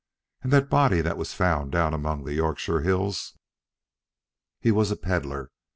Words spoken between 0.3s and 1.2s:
"And that body that